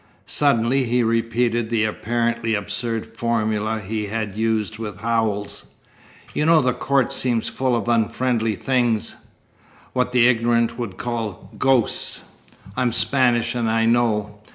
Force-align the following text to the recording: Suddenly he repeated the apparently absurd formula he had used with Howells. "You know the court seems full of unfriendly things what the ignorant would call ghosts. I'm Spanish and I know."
Suddenly 0.25 0.85
he 0.85 1.03
repeated 1.03 1.69
the 1.69 1.83
apparently 1.83 2.55
absurd 2.55 3.15
formula 3.15 3.79
he 3.79 4.07
had 4.07 4.35
used 4.35 4.79
with 4.79 5.01
Howells. 5.01 5.65
"You 6.33 6.43
know 6.47 6.59
the 6.59 6.73
court 6.73 7.11
seems 7.11 7.49
full 7.49 7.75
of 7.75 7.87
unfriendly 7.87 8.55
things 8.55 9.15
what 9.93 10.11
the 10.11 10.25
ignorant 10.27 10.75
would 10.79 10.97
call 10.97 11.51
ghosts. 11.59 12.23
I'm 12.75 12.91
Spanish 12.91 13.53
and 13.53 13.69
I 13.69 13.85
know." 13.85 14.39